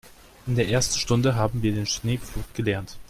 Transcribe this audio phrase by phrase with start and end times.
[0.47, 2.97] In der ersten Stunde haben wir den Schneepflug gelernt.